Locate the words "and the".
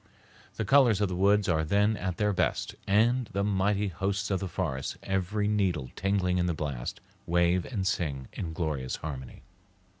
2.87-3.43